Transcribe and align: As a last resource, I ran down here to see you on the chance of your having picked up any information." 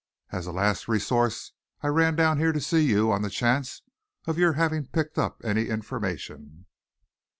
As 0.31 0.47
a 0.47 0.51
last 0.51 0.87
resource, 0.87 1.51
I 1.83 1.87
ran 1.89 2.15
down 2.15 2.39
here 2.39 2.51
to 2.51 2.59
see 2.59 2.79
you 2.81 3.11
on 3.11 3.21
the 3.21 3.29
chance 3.29 3.83
of 4.25 4.35
your 4.39 4.53
having 4.53 4.87
picked 4.87 5.19
up 5.19 5.39
any 5.43 5.67
information." 5.67 6.65